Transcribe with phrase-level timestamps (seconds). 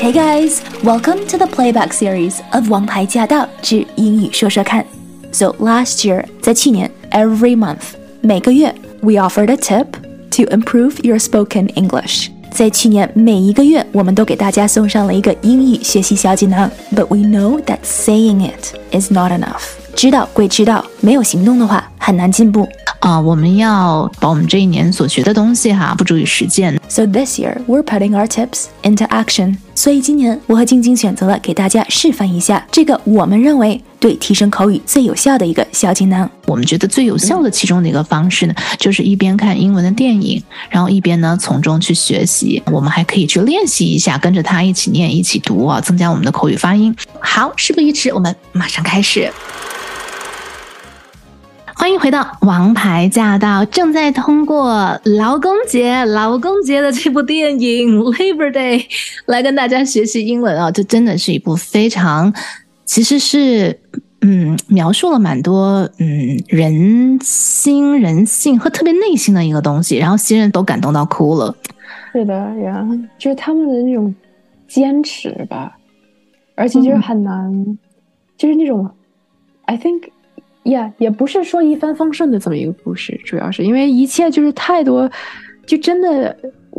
[0.00, 4.82] Hey guys, welcome to the playback series of《王牌驾到之英语说说看》。
[5.32, 9.86] So last year，在去年，every month，每个月，we offered a tip
[10.30, 12.28] to improve your spoken English。
[12.50, 16.70] 在去年每一个月，我们都给大家送上了一个英语学习小锦囊。
[16.94, 19.62] But we know that saying it is not enough。
[19.96, 22.68] 知道归知道，没有行动的话，很难进步。
[22.99, 26.77] 啊，我们要把我们这一年所学的东西哈，付诸于实践。
[26.89, 29.57] So this year we're putting our tips into action。
[29.73, 36.29] 所以今年我和晶晶选择了给大家示范一下这个我们认为对提升口语最有效的一个小技能。
[36.45, 42.61] 我们觉得最有效的其中的一个方式呢，就是一边看英文的电影，然后一边呢从中去学习。
[42.65, 46.93] 我们还可以去练习一下，跟着他一起念、一起读啊，增加我们的口语发音。
[47.21, 49.31] 好，事不宜迟，我们马上开始。
[51.89, 58.77] 欢迎回到《王牌驾到》，正在通过劳工节、劳工节的这部电影 《Labor Day》
[59.25, 60.69] 来跟大家学习英文啊！
[60.69, 62.31] 这真的是一部非常，
[62.85, 63.79] 其实是
[64.21, 71.55] 嗯，描述了蛮多嗯人心、人性和特别内心的一个东西，然后新人都感动到哭了。
[72.11, 74.13] 是的呀，就是他们的那种
[74.67, 75.75] 坚持吧，
[76.53, 77.79] 而且就是很难，
[78.37, 78.87] 就是那种
[79.65, 80.03] ，I think。
[80.69, 85.09] Yeah，也不是说一帆风顺的这么一个故事，主要是因为一切就是太多，
[85.65, 86.35] 就真的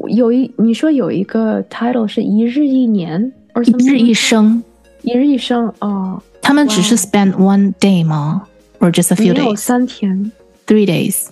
[0.08, 3.32] 有一你说有一个 title 是一日一年，
[3.64, 4.62] 一日一生，
[5.02, 6.22] 一日一生哦。
[6.40, 8.46] 他们只是 spend one day 吗
[8.78, 9.56] ？or just a few days？
[9.56, 10.30] 三天
[10.66, 11.26] ，three days。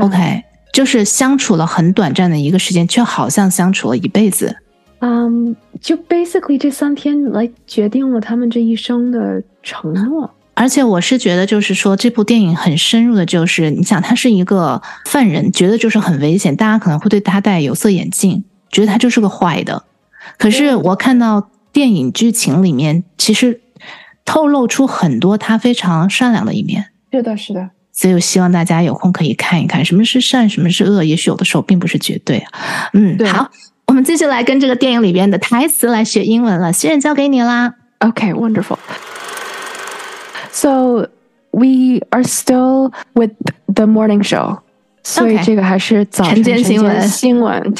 [0.00, 4.56] OK，就是相处了很短暂的一个时间，却好像相处了一辈子。
[5.00, 10.30] 嗯，就 basically 这三天来决定了他们这一生的承诺。
[10.54, 19.84] 而且我是觉得，就是说这部电影很深入的，就是你想他是一个犯人，觉得就是很危险，大家可能会对他戴有色眼镜，觉得他就是个坏的。
[20.38, 23.60] 可是我看到电影剧情里面，其实
[24.24, 26.90] 透露出很多他非常善良的一面。
[27.10, 27.70] 是的，是的。
[27.92, 32.50] 所以我希望大家有空可以看一看，什么是善，什么是恶，也许有的时候并不是绝对啊。
[32.94, 33.50] 嗯，好，
[33.86, 36.72] 我们继续来跟这个电影里边的台词来学英文了。
[36.72, 37.74] 新人交给你啦。
[37.98, 38.78] OK，wonderful。
[40.51, 41.07] So
[41.51, 43.31] we are still with
[43.73, 44.59] the morning show.
[45.03, 47.73] 所以这个还是早晨晨新闻新闻。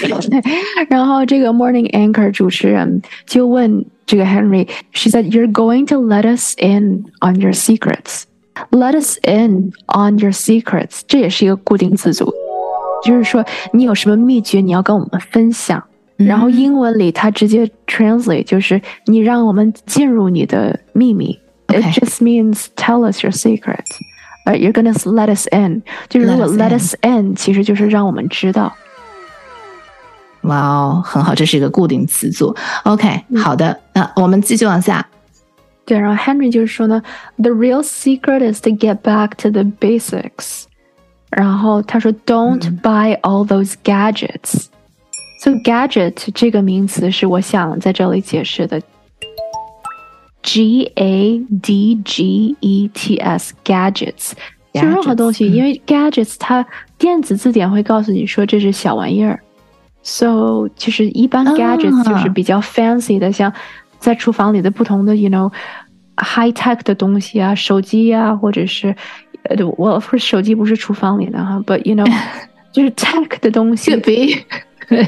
[0.88, 8.24] 然后这个 morning anchor 主持人就问这个 Henry，she said you're going to let us in on your secrets.
[8.72, 12.34] Let us in on your secrets，这也是一个固定词组，
[13.04, 15.84] 就是说你有什么秘诀你要跟我们分享。
[16.16, 21.38] 然后英文里它直接 translate 就是你让我们进入你的秘密。
[21.72, 23.86] it just means tell us your secret.
[24.46, 25.84] Uh, you're gonna let us in.
[26.10, 28.76] 就是如果 let us in，其实就是让我们知道。
[30.44, 32.56] 哇哦，很好，这是一个固定词组。
[32.84, 35.06] OK，好的，那我们继续往下。
[35.86, 37.02] 对，然后 Henry 就是说呢，
[37.38, 40.64] the real secret is to get back to the basics。
[41.30, 48.82] 然后他说，don't buy all those gadgets。So gadget 这个名词是我想在这里解释的。
[50.43, 54.33] G A D G E T S gadgets，
[54.73, 56.67] 就任何东西，因为 gadgets 它
[56.99, 59.39] 电子字典会告诉你说这是小玩意儿
[60.03, 63.53] ，so 就是一般 gadgets 就是比较 fancy 的，像
[63.99, 65.51] 在厨房里的不同的 you know
[66.17, 68.95] high tech 的东西啊，手机啊，或者是
[69.45, 72.11] 呃，我手机不是厨房里的哈，but you know
[72.73, 73.91] 就是 tech 的东西。
[73.93, 75.07] Could be，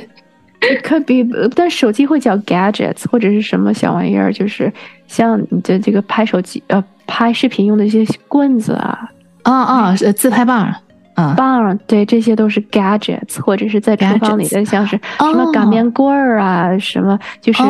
[1.55, 4.73] 但手机会叫 gadgets 或者是什么小玩意儿，就是
[5.07, 9.11] 像你的这个拍手机呃拍视频用的一些棍子啊，
[9.43, 10.75] 啊啊，自拍棒，
[11.15, 17.63] 啊棒，对，这些都是 gadgets，或者是在厨房里的像是什么擀面棍儿啊，什么就是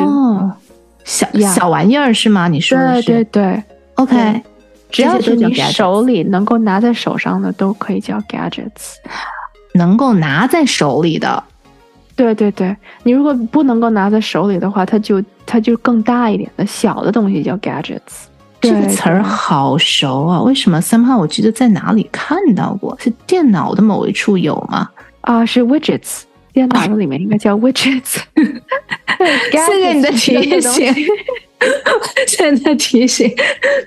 [1.05, 2.49] 小小玩意儿是吗？
[2.49, 3.07] 你说的是？
[3.09, 3.63] 对对对
[3.97, 4.43] ，OK，
[4.91, 8.95] 只要是你手里能够拿在手上的都可以叫 gadgets，
[9.75, 11.43] 能够拿在手里的。
[12.17, 18.27] 对对对，你如果不能够拿在手里的话，它就它就更大一点的小的东西叫 gadgets。
[18.61, 24.89] 这个词儿好熟啊，为什么？somehow 我记得在哪里看到过，是电脑的某一处有吗？
[25.21, 26.23] 啊，是 widgets，
[26.53, 28.21] 电脑的里面应该叫 widgets。
[29.51, 30.95] 谢谢你的提醒，
[32.27, 33.31] 现在提醒，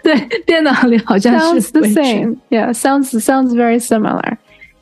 [0.03, 0.15] 对，
[0.45, 4.37] 电脑里好像是 sounds the same，yeah，sounds sounds very similar。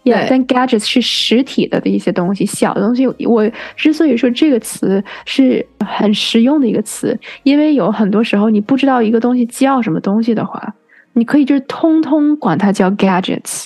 [0.06, 3.07] Yeah，但 gadgets 是实体的的一些东西，小的东西。
[3.25, 10.75] 我之所以说这个词是很实用的一个词，因为有很多时候你不知道一个东西叫什么东西的话，
[11.13, 13.66] 你可以就是通通管它叫 gadgets，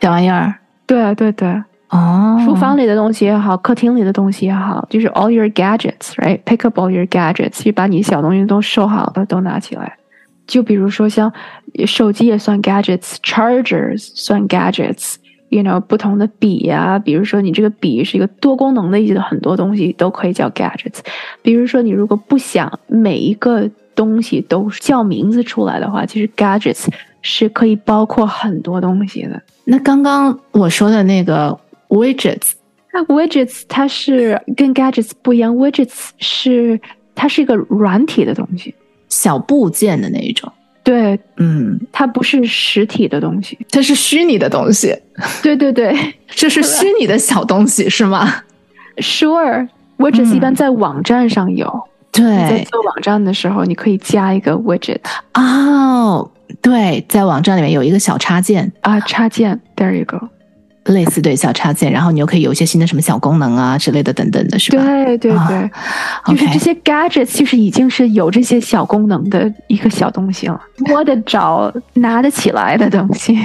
[0.00, 0.54] 小玩意儿。
[0.86, 9.97] 对对对哦，书房里的东西也好，客厅里的东西也好，就是 all your gadgets，right？Pick up all your gadgets，就把你小东西都收好了，都拿起来。
[10.48, 11.32] 就比如说像
[11.86, 20.98] 手机也算 gadgets，chargers 算 gadgets，you know 不同的笔呀、比如说你这个笔是一个多功能的一些很多东西都可以叫 gadgets。
[21.42, 26.86] 比如说你如果不想每一个东西都叫名字出来的话，其实 gadgets
[27.20, 29.40] 是可以包括很多东西的。
[29.64, 31.56] 那刚刚我说的那个
[31.88, 32.52] widgets，
[32.94, 36.80] 那 widgets 它是跟 gadgets 不一样，widgets 是
[37.14, 38.74] 它是一个软体的东西，
[39.08, 40.50] 小部件的那一种，
[40.82, 43.58] 对，嗯，它不是实体的东西。
[43.70, 44.94] 它是虚拟的东西，
[45.42, 46.14] 对对对。
[46.28, 48.32] 这是虚拟的小东西是吗
[48.98, 51.88] ？，sure，widgets 一般在网站上有。
[52.12, 52.24] 对。
[52.24, 55.00] 在，做网站的时候，你可以加一个 widget
[55.34, 60.18] 哦，对，在网站里面有一个小插件，啊，插件，there you go。
[60.84, 64.82] 类似对小插件，然后你又可以有一些新的什么小功能啊之类的等等的，是吧？
[64.82, 65.70] 对对对，啊
[66.28, 73.38] 就是这些 gadgets 就是已经是有这些小功能的一个小东西了，摸得着、拿得起来的东西。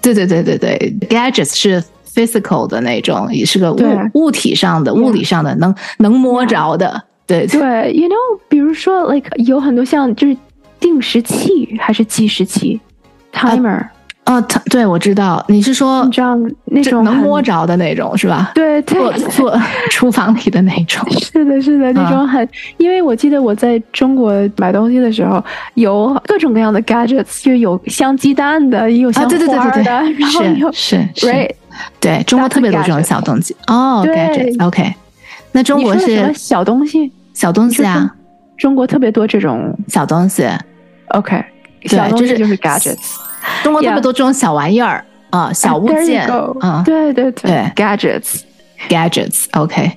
[0.00, 1.82] 对对对对对，gadgets 是
[2.14, 3.80] physical 的那种，也是个物
[4.14, 7.02] 物体上的、物理上的，能能摸着的。
[7.26, 10.36] 对对对，you know，比如说，like 有很多像就是
[10.80, 12.80] 定时器还是计时器
[13.32, 13.86] ，timer，、
[14.24, 16.36] 哦，他对我知道，你是说你知道
[16.66, 17.42] 那种能摸。
[17.42, 18.52] 着的那种是吧？
[18.54, 19.60] 对对做做
[19.90, 21.04] 厨房里的那种。
[21.20, 22.48] 是的，是的，那种很，
[22.78, 31.50] 因为我记得我在中国买东西的时候，有各种各样的 gadgets，就有镶鸡蛋的，也有镶啊，对对对对花儿的， 然后有是是是 right，
[31.98, 34.94] 对中国特别多这种小东西哦，gadgets OK。
[35.50, 37.12] 那中国你说的什么是小东西？
[37.34, 38.08] 小东西啊，
[38.56, 40.48] 中国特别多这种小东西
[41.08, 41.44] ，OK，
[41.82, 43.16] 对小东西就是就是 gadgets，
[43.63, 48.41] 中国特别 Yeah 多这种小玩意儿啊，小物 There you 件 go 啊对对对，gadgets。
[48.89, 49.91] ，gadgets OK。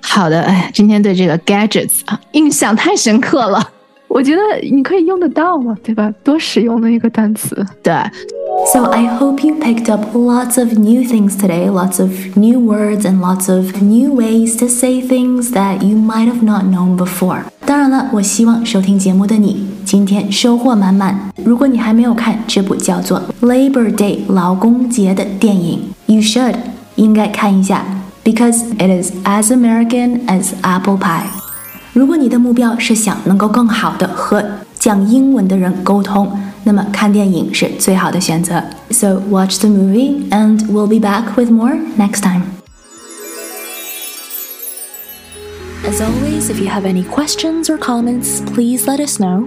[0.00, 3.70] 好的，哎，今天对这个 gadgets 啊印象太深刻了。
[4.06, 6.12] 我觉得你可以用得到嘛，对吧？
[6.22, 7.66] 多实用的一个单词。
[7.82, 7.92] 对，
[8.72, 13.00] So I hope you picked up lots of new things today, lots of new words
[13.02, 17.40] and lots of new ways to say things that you might have not known before.
[17.66, 21.32] 当然了，我希望收听节目的你 今天收获满满。
[21.44, 26.54] 如果你还没有看这部叫做《Labor Day》劳工节的电影，you should
[26.96, 27.84] 应该看一下，
[28.24, 31.24] because it is as American as apple pie。
[31.92, 34.44] 如果你的目标是想能够更好的和
[34.78, 36.30] 讲英文的人沟通，
[36.64, 38.62] 那么看电影是最好的选择。
[38.90, 42.42] So watch the movie, and we'll be back with more next time.
[45.86, 49.46] As always, if you have any questions or comments, please let us know.